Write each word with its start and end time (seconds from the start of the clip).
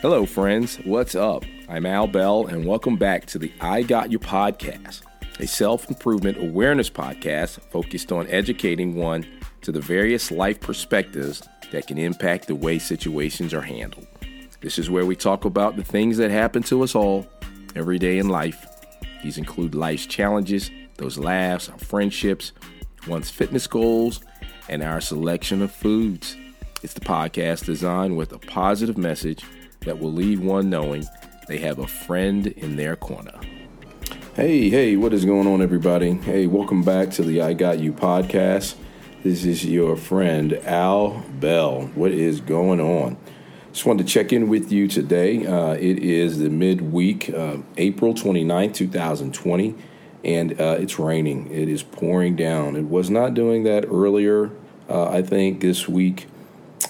Hello, 0.00 0.26
friends. 0.26 0.76
What's 0.84 1.16
up? 1.16 1.44
I'm 1.68 1.84
Al 1.84 2.06
Bell, 2.06 2.46
and 2.46 2.64
welcome 2.64 2.94
back 2.94 3.26
to 3.26 3.38
the 3.38 3.52
I 3.60 3.82
Got 3.82 4.12
You 4.12 4.20
podcast, 4.20 5.02
a 5.40 5.46
self 5.48 5.88
improvement 5.88 6.38
awareness 6.38 6.88
podcast 6.88 7.58
focused 7.72 8.12
on 8.12 8.28
educating 8.28 8.94
one 8.94 9.26
to 9.62 9.72
the 9.72 9.80
various 9.80 10.30
life 10.30 10.60
perspectives 10.60 11.42
that 11.72 11.88
can 11.88 11.98
impact 11.98 12.46
the 12.46 12.54
way 12.54 12.78
situations 12.78 13.52
are 13.52 13.60
handled. 13.60 14.06
This 14.60 14.78
is 14.78 14.88
where 14.88 15.04
we 15.04 15.16
talk 15.16 15.44
about 15.44 15.74
the 15.74 15.82
things 15.82 16.16
that 16.18 16.30
happen 16.30 16.62
to 16.64 16.84
us 16.84 16.94
all 16.94 17.26
every 17.74 17.98
day 17.98 18.18
in 18.18 18.28
life. 18.28 18.68
These 19.24 19.36
include 19.36 19.74
life's 19.74 20.06
challenges, 20.06 20.70
those 20.98 21.18
laughs, 21.18 21.68
our 21.68 21.78
friendships, 21.78 22.52
one's 23.08 23.30
fitness 23.30 23.66
goals, 23.66 24.20
and 24.68 24.84
our 24.84 25.00
selection 25.00 25.60
of 25.60 25.72
foods. 25.72 26.36
It's 26.84 26.94
the 26.94 27.00
podcast 27.00 27.64
designed 27.64 28.16
with 28.16 28.32
a 28.32 28.38
positive 28.38 28.96
message 28.96 29.42
that 29.88 29.98
will 29.98 30.12
leave 30.12 30.42
one 30.42 30.68
knowing 30.68 31.02
they 31.46 31.56
have 31.56 31.78
a 31.78 31.86
friend 31.86 32.46
in 32.46 32.76
their 32.76 32.94
corner. 32.94 33.32
Hey, 34.36 34.68
hey, 34.68 34.96
what 34.96 35.14
is 35.14 35.24
going 35.24 35.46
on, 35.46 35.62
everybody? 35.62 36.12
Hey, 36.12 36.46
welcome 36.46 36.82
back 36.82 37.10
to 37.12 37.22
the 37.22 37.40
I 37.40 37.54
Got 37.54 37.78
You 37.78 37.94
podcast. 37.94 38.74
This 39.22 39.46
is 39.46 39.64
your 39.64 39.96
friend 39.96 40.52
Al 40.66 41.24
Bell. 41.40 41.86
What 41.94 42.10
is 42.10 42.42
going 42.42 42.82
on? 42.82 43.16
Just 43.72 43.86
wanted 43.86 44.06
to 44.06 44.12
check 44.12 44.30
in 44.30 44.50
with 44.50 44.70
you 44.70 44.88
today. 44.88 45.46
Uh, 45.46 45.72
it 45.72 46.00
is 46.00 46.38
the 46.38 46.50
midweek, 46.50 47.30
uh, 47.30 47.56
April 47.78 48.12
29th, 48.12 48.74
2020, 48.74 49.74
and 50.22 50.60
uh, 50.60 50.76
it's 50.78 50.98
raining. 50.98 51.50
It 51.50 51.70
is 51.70 51.82
pouring 51.82 52.36
down. 52.36 52.76
It 52.76 52.84
was 52.84 53.08
not 53.08 53.32
doing 53.32 53.64
that 53.64 53.86
earlier, 53.86 54.50
uh, 54.90 55.08
I 55.08 55.22
think, 55.22 55.62
this 55.62 55.88
week. 55.88 56.26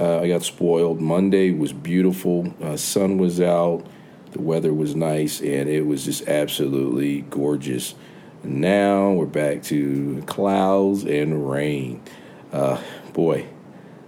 Uh, 0.00 0.20
I 0.20 0.28
got 0.28 0.42
spoiled. 0.42 0.98
Monday 0.98 1.50
was 1.50 1.74
beautiful. 1.74 2.54
Uh, 2.62 2.78
sun 2.78 3.18
was 3.18 3.38
out. 3.38 3.84
The 4.32 4.40
weather 4.40 4.72
was 4.72 4.96
nice, 4.96 5.40
and 5.40 5.68
it 5.68 5.82
was 5.82 6.06
just 6.06 6.26
absolutely 6.26 7.20
gorgeous. 7.28 7.94
Now 8.42 9.10
we're 9.10 9.26
back 9.26 9.62
to 9.64 10.22
clouds 10.24 11.04
and 11.04 11.50
rain. 11.50 12.02
Uh, 12.50 12.80
boy, 13.12 13.44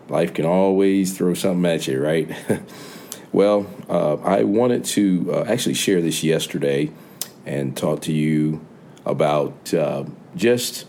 life 0.08 0.32
can 0.32 0.46
always 0.46 1.14
throw 1.14 1.34
something 1.34 1.70
at 1.70 1.86
you, 1.86 2.02
right? 2.02 2.34
well, 3.32 3.66
uh, 3.90 4.14
I 4.22 4.44
wanted 4.44 4.86
to 4.86 5.30
uh, 5.30 5.44
actually 5.46 5.74
share 5.74 6.00
this 6.00 6.24
yesterday 6.24 6.90
and 7.44 7.76
talk 7.76 8.00
to 8.02 8.12
you 8.14 8.64
about 9.04 9.74
uh, 9.74 10.04
just 10.36 10.86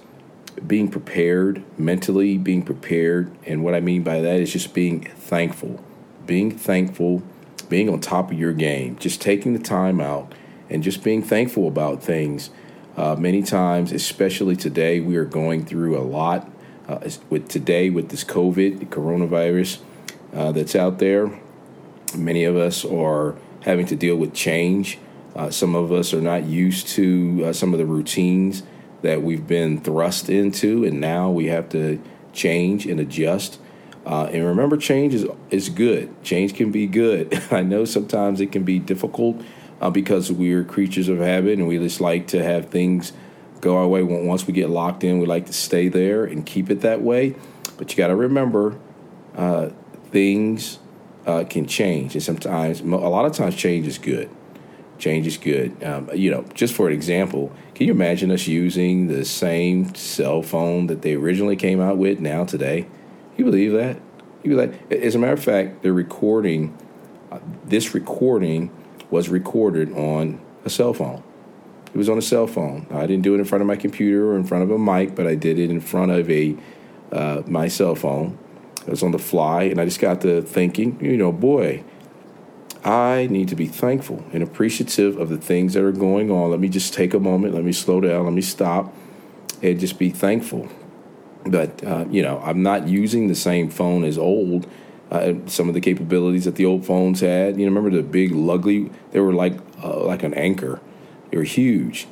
being 0.67 0.89
prepared 0.89 1.63
mentally, 1.77 2.37
being 2.37 2.61
prepared. 2.61 3.31
And 3.45 3.63
what 3.63 3.75
I 3.75 3.79
mean 3.79 4.03
by 4.03 4.21
that 4.21 4.39
is 4.39 4.51
just 4.51 4.73
being 4.73 5.01
thankful, 5.01 5.83
being 6.25 6.51
thankful, 6.51 7.23
being 7.69 7.89
on 7.89 7.99
top 7.99 8.31
of 8.31 8.39
your 8.39 8.53
game, 8.53 8.97
just 8.97 9.21
taking 9.21 9.53
the 9.53 9.59
time 9.59 9.99
out 9.99 10.33
and 10.69 10.83
just 10.83 11.03
being 11.03 11.21
thankful 11.21 11.67
about 11.67 12.03
things. 12.03 12.49
Uh, 12.95 13.15
many 13.15 13.41
times, 13.41 13.91
especially 13.91 14.55
today, 14.55 14.99
we 14.99 15.15
are 15.17 15.25
going 15.25 15.65
through 15.65 15.97
a 15.97 16.03
lot. 16.03 16.49
Uh, 16.87 17.09
with 17.29 17.47
today, 17.47 17.89
with 17.89 18.09
this 18.09 18.25
COVID, 18.25 18.87
coronavirus 18.89 19.79
uh, 20.33 20.51
that's 20.51 20.75
out 20.75 20.99
there, 20.99 21.39
many 22.15 22.43
of 22.43 22.57
us 22.57 22.83
are 22.83 23.35
having 23.61 23.85
to 23.85 23.95
deal 23.95 24.17
with 24.17 24.33
change. 24.33 24.99
Uh, 25.33 25.49
some 25.49 25.75
of 25.75 25.91
us 25.91 26.13
are 26.13 26.21
not 26.21 26.43
used 26.43 26.87
to 26.89 27.45
uh, 27.45 27.53
some 27.53 27.73
of 27.73 27.79
the 27.79 27.85
routines 27.85 28.63
that 29.03 29.21
we've 29.21 29.45
been 29.45 29.79
thrust 29.79 30.29
into, 30.29 30.83
and 30.83 30.99
now 30.99 31.29
we 31.29 31.47
have 31.47 31.69
to 31.69 32.01
change 32.33 32.87
and 32.87 32.99
adjust. 32.99 33.59
Uh, 34.05 34.29
and 34.31 34.43
remember, 34.43 34.75
change 34.75 35.13
is 35.13 35.27
is 35.51 35.69
good. 35.69 36.11
Change 36.23 36.55
can 36.55 36.71
be 36.71 36.87
good. 36.87 37.41
I 37.51 37.61
know 37.61 37.85
sometimes 37.85 38.41
it 38.41 38.51
can 38.51 38.63
be 38.63 38.79
difficult 38.79 39.41
uh, 39.79 39.89
because 39.89 40.31
we're 40.31 40.63
creatures 40.63 41.07
of 41.07 41.19
habit, 41.19 41.59
and 41.59 41.67
we 41.67 41.77
just 41.77 42.01
like 42.01 42.27
to 42.27 42.43
have 42.43 42.69
things 42.69 43.13
go 43.61 43.77
our 43.77 43.87
way. 43.87 44.03
Once 44.03 44.47
we 44.47 44.53
get 44.53 44.69
locked 44.69 45.03
in, 45.03 45.19
we 45.19 45.25
like 45.25 45.45
to 45.45 45.53
stay 45.53 45.87
there 45.87 46.25
and 46.25 46.45
keep 46.45 46.69
it 46.69 46.81
that 46.81 47.01
way. 47.01 47.35
But 47.77 47.91
you 47.91 47.97
got 47.97 48.07
to 48.07 48.15
remember, 48.15 48.77
uh, 49.35 49.69
things 50.11 50.79
uh, 51.25 51.45
can 51.49 51.65
change, 51.65 52.13
and 52.13 52.23
sometimes, 52.23 52.81
a 52.81 52.85
lot 52.85 53.25
of 53.25 53.33
times, 53.33 53.55
change 53.55 53.87
is 53.87 53.97
good. 53.97 54.29
Change 55.03 55.27
is 55.27 55.37
good. 55.37 55.83
Um, 55.83 56.09
you 56.15 56.31
know, 56.31 56.45
just 56.53 56.73
for 56.73 56.87
an 56.87 56.93
example, 56.93 57.51
can 57.75 57.87
you 57.87 57.91
imagine 57.91 58.31
us 58.31 58.47
using 58.47 59.07
the 59.07 59.25
same 59.25 59.93
cell 59.95 60.41
phone 60.41 60.87
that 60.87 61.01
they 61.01 61.15
originally 61.15 61.57
came 61.57 61.81
out 61.81 61.97
with 61.97 62.21
now 62.21 62.45
today? 62.45 62.87
You 63.35 63.43
believe 63.43 63.73
that? 63.73 63.97
You 64.43 64.55
believe 64.55 64.89
that? 64.89 65.03
As 65.03 65.13
a 65.13 65.19
matter 65.19 65.33
of 65.33 65.43
fact, 65.43 65.83
they're 65.83 65.91
recording. 65.91 66.77
Uh, 67.29 67.39
this 67.65 67.93
recording 67.93 68.71
was 69.11 69.27
recorded 69.27 69.91
on 69.91 70.39
a 70.63 70.69
cell 70.69 70.93
phone. 70.93 71.21
It 71.93 71.97
was 71.97 72.07
on 72.07 72.17
a 72.17 72.21
cell 72.21 72.47
phone. 72.47 72.87
I 72.89 73.05
didn't 73.05 73.23
do 73.23 73.35
it 73.35 73.39
in 73.39 73.45
front 73.45 73.61
of 73.61 73.67
my 73.67 73.75
computer 73.75 74.31
or 74.31 74.37
in 74.37 74.45
front 74.45 74.63
of 74.63 74.71
a 74.71 74.79
mic, 74.79 75.15
but 75.15 75.27
I 75.27 75.35
did 75.35 75.59
it 75.59 75.69
in 75.69 75.81
front 75.81 76.13
of 76.13 76.31
a 76.31 76.55
uh, 77.11 77.41
my 77.45 77.67
cell 77.67 77.95
phone. 77.95 78.37
It 78.87 78.89
was 78.89 79.03
on 79.03 79.11
the 79.11 79.19
fly, 79.19 79.63
and 79.63 79.81
I 79.81 79.83
just 79.83 79.99
got 79.99 80.21
to 80.21 80.41
thinking, 80.41 80.97
you 81.03 81.17
know, 81.17 81.33
boy, 81.33 81.83
I 82.83 83.27
need 83.31 83.47
to 83.49 83.55
be 83.55 83.67
thankful 83.67 84.25
and 84.33 84.43
appreciative 84.43 85.17
of 85.17 85.29
the 85.29 85.37
things 85.37 85.73
that 85.73 85.83
are 85.83 85.91
going 85.91 86.29
on. 86.29 86.51
Let 86.51 86.59
me 86.59 86.67
just 86.67 86.93
take 86.93 87.13
a 87.13 87.19
moment, 87.19 87.53
let 87.53 87.63
me 87.63 87.71
slow 87.71 88.01
down, 88.01 88.25
let 88.25 88.33
me 88.33 88.41
stop, 88.41 88.93
and 89.61 89.79
just 89.79 89.97
be 89.97 90.09
thankful. 90.09 90.67
But, 91.45 91.83
uh, 91.83 92.05
you 92.09 92.21
know, 92.21 92.41
I'm 92.43 92.61
not 92.61 92.87
using 92.87 93.27
the 93.27 93.35
same 93.35 93.69
phone 93.69 94.03
as 94.03 94.17
old. 94.17 94.67
Uh, 95.11 95.33
some 95.45 95.67
of 95.67 95.75
the 95.75 95.81
capabilities 95.81 96.45
that 96.45 96.55
the 96.55 96.65
old 96.65 96.85
phones 96.85 97.19
had. 97.19 97.59
You 97.59 97.65
know, 97.65 97.75
remember 97.75 97.95
the 97.95 98.01
big 98.01 98.31
lugly? 98.31 98.91
They 99.11 99.19
were 99.19 99.33
like 99.33 99.53
uh, 99.83 100.03
like 100.03 100.23
an 100.23 100.33
anchor. 100.33 100.81
They 101.29 101.37
were 101.37 101.43
huge. 101.43 102.07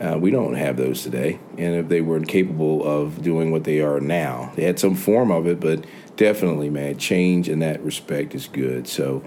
Uh, 0.00 0.18
we 0.18 0.30
don't 0.30 0.54
have 0.54 0.76
those 0.76 1.02
today, 1.02 1.38
and 1.58 1.76
if 1.76 1.88
they 1.88 2.00
were 2.00 2.16
incapable 2.16 2.82
of 2.84 3.22
doing 3.22 3.52
what 3.52 3.64
they 3.64 3.80
are 3.80 4.00
now, 4.00 4.50
they 4.56 4.64
had 4.64 4.80
some 4.80 4.94
form 4.94 5.30
of 5.30 5.46
it, 5.46 5.60
but 5.60 5.84
definitely, 6.16 6.70
man, 6.70 6.96
change 6.96 7.50
in 7.50 7.58
that 7.58 7.80
respect 7.82 8.34
is 8.34 8.48
good. 8.48 8.88
So 8.88 9.22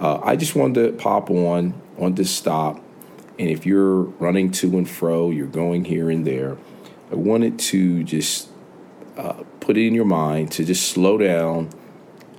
uh, 0.00 0.20
I 0.22 0.36
just 0.36 0.54
wanted 0.54 0.86
to 0.86 0.92
pop 0.92 1.30
on, 1.30 1.80
on 1.98 2.14
this 2.14 2.30
stop. 2.30 2.76
And 3.38 3.50
if 3.50 3.66
you're 3.66 4.02
running 4.02 4.50
to 4.52 4.78
and 4.78 4.88
fro, 4.88 5.30
you're 5.30 5.46
going 5.46 5.84
here 5.84 6.10
and 6.10 6.26
there, 6.26 6.56
I 7.10 7.14
wanted 7.14 7.58
to 7.58 8.02
just 8.04 8.48
uh, 9.16 9.44
put 9.60 9.76
it 9.76 9.86
in 9.86 9.94
your 9.94 10.04
mind 10.04 10.52
to 10.52 10.64
just 10.64 10.88
slow 10.88 11.18
down, 11.18 11.70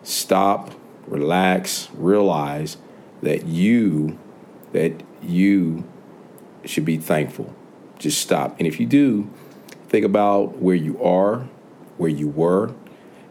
stop, 0.03 0.71
relax, 1.07 1.89
realize 1.93 2.77
that 3.21 3.45
you, 3.45 4.17
that 4.73 5.03
you 5.21 5.83
should 6.65 6.85
be 6.85 6.97
thankful. 6.97 7.53
Just 7.97 8.21
stop. 8.21 8.57
And 8.59 8.67
if 8.67 8.79
you 8.79 8.85
do, 8.85 9.31
think 9.87 10.05
about 10.05 10.57
where 10.57 10.75
you 10.75 11.01
are, 11.03 11.47
where 11.97 12.09
you 12.09 12.27
were, 12.27 12.73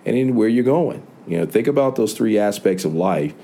and 0.04 0.16
then 0.16 0.34
where 0.34 0.48
you're 0.48 0.64
going. 0.64 1.06
You 1.26 1.38
know, 1.38 1.46
think 1.46 1.66
about 1.66 1.96
those 1.96 2.14
three 2.14 2.38
aspects 2.38 2.84
of 2.84 2.94
life 2.94 3.34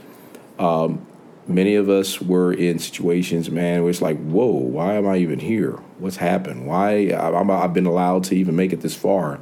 um, 0.62 1.05
many 1.49 1.75
of 1.75 1.89
us 1.89 2.21
were 2.21 2.53
in 2.53 2.78
situations, 2.78 3.50
man, 3.50 3.83
where 3.83 3.91
it's 3.91 4.00
like, 4.00 4.19
whoa, 4.19 4.47
why 4.47 4.95
am 4.95 5.06
I 5.06 5.17
even 5.17 5.41
here? 5.41 5.73
What's 5.99 6.17
happened? 6.17 6.67
Why 6.67 7.12
i 7.12 7.61
have 7.61 7.75
been 7.75 7.87
allowed 7.87 8.25
to 8.25 8.37
even 8.37 8.55
make 8.55 8.73
it 8.73 8.81
this 8.81 8.95
far? 8.95 9.41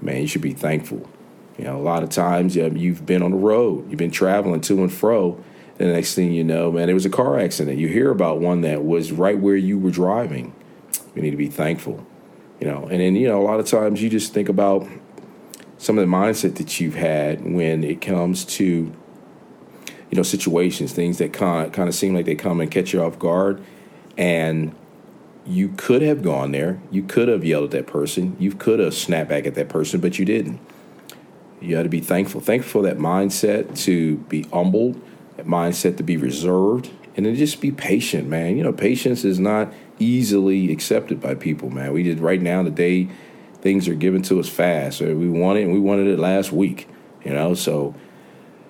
Man, 0.00 0.20
you 0.20 0.26
should 0.26 0.42
be 0.42 0.52
thankful. 0.52 1.08
You 1.56 1.64
know, 1.64 1.76
a 1.76 1.82
lot 1.82 2.02
of 2.02 2.10
times 2.10 2.56
you've 2.56 3.06
been 3.06 3.22
on 3.22 3.30
the 3.32 3.36
road, 3.36 3.88
you've 3.88 3.98
been 3.98 4.10
traveling 4.10 4.60
to 4.62 4.82
and 4.82 4.92
fro. 4.92 5.42
And 5.78 5.88
the 5.88 5.92
next 5.92 6.14
thing 6.14 6.32
you 6.32 6.42
know, 6.42 6.72
man, 6.72 6.86
there 6.86 6.94
was 6.94 7.06
a 7.06 7.10
car 7.10 7.38
accident. 7.38 7.78
You 7.78 7.86
hear 7.86 8.10
about 8.10 8.40
one 8.40 8.62
that 8.62 8.84
was 8.84 9.12
right 9.12 9.38
where 9.38 9.56
you 9.56 9.78
were 9.78 9.92
driving. 9.92 10.52
You 11.14 11.22
need 11.22 11.30
to 11.30 11.36
be 11.36 11.48
thankful. 11.48 12.04
You 12.60 12.66
know, 12.66 12.88
and 12.90 13.00
then, 13.00 13.14
you 13.14 13.28
know, 13.28 13.40
a 13.40 13.46
lot 13.46 13.60
of 13.60 13.66
times 13.66 14.02
you 14.02 14.10
just 14.10 14.34
think 14.34 14.48
about 14.48 14.88
some 15.78 15.96
of 15.96 16.08
the 16.08 16.12
mindset 16.12 16.56
that 16.56 16.80
you've 16.80 16.96
had 16.96 17.44
when 17.44 17.84
it 17.84 18.00
comes 18.00 18.44
to 18.44 18.92
you 20.10 20.16
know 20.16 20.22
situations, 20.22 20.92
things 20.92 21.18
that 21.18 21.32
kind 21.32 21.66
of, 21.66 21.72
kind 21.72 21.88
of 21.88 21.94
seem 21.94 22.14
like 22.14 22.26
they 22.26 22.34
come 22.34 22.60
and 22.60 22.70
catch 22.70 22.92
you 22.92 23.02
off 23.02 23.18
guard, 23.18 23.62
and 24.16 24.74
you 25.46 25.68
could 25.76 26.02
have 26.02 26.22
gone 26.22 26.52
there, 26.52 26.80
you 26.90 27.02
could 27.02 27.28
have 27.28 27.44
yelled 27.44 27.64
at 27.64 27.70
that 27.70 27.86
person, 27.86 28.36
you 28.38 28.52
could 28.52 28.78
have 28.78 28.92
snapped 28.92 29.30
back 29.30 29.46
at 29.46 29.54
that 29.54 29.68
person, 29.68 30.00
but 30.00 30.18
you 30.18 30.24
didn't. 30.24 30.60
You 31.60 31.74
got 31.74 31.84
to 31.84 31.88
be 31.88 32.00
thankful, 32.00 32.40
thankful 32.40 32.82
for 32.82 32.88
that 32.88 32.98
mindset 32.98 33.76
to 33.84 34.18
be 34.28 34.42
humbled, 34.44 35.00
that 35.36 35.46
mindset 35.46 35.96
to 35.96 36.02
be 36.02 36.16
reserved, 36.16 36.90
and 37.16 37.26
then 37.26 37.34
just 37.34 37.60
be 37.60 37.72
patient, 37.72 38.28
man. 38.28 38.56
You 38.56 38.62
know, 38.62 38.72
patience 38.72 39.24
is 39.24 39.40
not 39.40 39.72
easily 39.98 40.70
accepted 40.70 41.20
by 41.20 41.34
people, 41.34 41.70
man. 41.70 41.92
We 41.92 42.02
did 42.02 42.20
right 42.20 42.40
now 42.40 42.62
today, 42.62 43.08
things 43.60 43.88
are 43.88 43.94
given 43.94 44.22
to 44.22 44.38
us 44.38 44.48
fast. 44.48 45.00
We 45.00 45.28
want 45.28 45.58
it, 45.58 45.62
and 45.62 45.72
we 45.72 45.80
wanted 45.80 46.06
it 46.06 46.18
last 46.18 46.52
week. 46.52 46.88
You 47.24 47.32
know, 47.32 47.54
so 47.54 47.94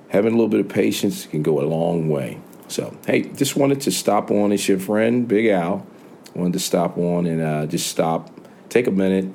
having 0.09 0.33
a 0.33 0.37
little 0.37 0.49
bit 0.49 0.61
of 0.61 0.69
patience 0.69 1.27
can 1.27 1.43
go 1.43 1.61
a 1.61 1.67
long 1.67 2.09
way. 2.09 2.41
So, 2.69 2.97
hey, 3.07 3.23
just 3.23 3.57
wanted 3.57 3.81
to 3.83 3.91
stop 3.91 4.31
on. 4.31 4.53
It's 4.53 4.69
your 4.69 4.79
friend, 4.79 5.27
Big 5.27 5.47
Al. 5.47 5.87
Wanted 6.35 6.55
to 6.55 6.59
stop 6.61 6.99
on 6.99 7.27
and 7.27 7.41
uh, 7.41 7.67
just 7.67 7.87
stop, 7.89 8.31
take 8.69 8.87
a 8.87 8.91
minute, 8.91 9.33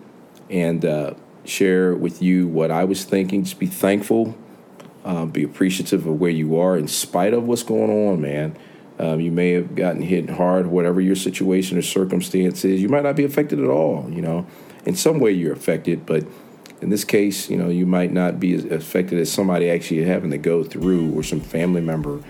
and 0.50 0.86
uh, 0.86 1.14
share 1.46 1.96
with 1.96 2.22
you 2.22 2.48
what 2.48 2.72
I 2.72 2.84
was 2.84 3.04
thinking. 3.04 3.44
Just 3.44 3.60
be 3.60 3.68
thankful 3.68 4.36
Um, 5.06 5.32
be 5.32 5.44
appreciative 5.44 6.08
of 6.08 6.20
where 6.20 6.32
you 6.32 6.58
are 6.58 6.78
in 6.78 6.88
spite 6.88 7.34
of 7.34 7.44
what's 7.44 7.64
going 7.64 7.92
on, 7.92 8.22
man. 8.22 8.56
Um, 9.00 9.20
you 9.20 9.32
may 9.32 9.52
have 9.52 9.76
gotten 9.76 10.02
hit 10.02 10.30
hard, 10.30 10.68
whatever 10.68 11.02
your 11.02 11.18
situation 11.18 11.78
or 11.78 11.82
circumstance 11.82 12.64
is. 12.64 12.82
You 12.82 12.88
might 12.88 13.04
not 13.04 13.18
be 13.18 13.26
affected 13.26 13.60
at 13.60 13.68
all, 13.68 14.10
you 14.10 14.22
know. 14.22 14.46
In 14.86 14.96
some 14.96 15.20
way, 15.20 15.32
you're 15.32 15.52
affected, 15.52 16.06
but 16.06 16.24
in 16.84 16.90
this 16.90 17.06
case, 17.06 17.50
you 17.50 17.56
know, 17.56 17.70
you 17.70 17.86
might 17.86 18.12
not 18.12 18.42
be 18.42 18.54
as 18.54 18.66
affected 18.66 19.18
as 19.18 19.32
somebody 19.32 19.70
actually 19.70 20.04
having 20.04 20.32
to 20.32 20.38
go 20.38 20.66
through 20.66 21.18
or 21.18 21.24
some 21.24 21.40
family 21.40 21.80
member 21.80 22.22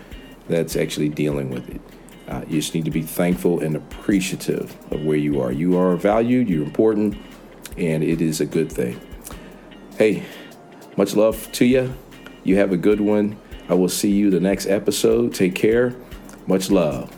that's 0.48 0.76
actually 0.76 1.10
dealing 1.10 1.50
with 1.50 1.68
it. 1.70 1.82
Uh, 2.28 2.46
you 2.48 2.62
just 2.62 2.76
need 2.76 2.86
to 2.86 2.92
be 2.92 3.02
thankful 3.02 3.62
and 3.62 3.76
appreciative 3.76 4.78
of 4.92 5.04
where 5.04 5.18
you 5.18 5.42
are. 5.42 5.52
You 5.52 5.78
are 5.80 5.96
valued, 5.96 6.50
you're 6.50 6.64
important, 6.64 7.18
and 7.78 8.04
it 8.04 8.22
is 8.22 8.42
a 8.42 8.46
good 8.46 8.72
thing. 8.72 9.02
Hey, 9.98 10.24
much 10.98 11.16
love 11.16 11.52
to 11.54 11.66
you. 11.66 11.92
You 12.44 12.58
have 12.58 12.72
a 12.72 12.78
good 12.78 13.02
one. 13.02 13.38
I 13.70 13.74
will 13.74 13.90
see 13.90 14.12
you 14.12 14.30
the 14.30 14.40
next 14.40 14.68
episode. 14.68 15.34
Take 15.34 15.56
care. 15.56 15.96
Much 16.46 16.70
love. 16.70 17.12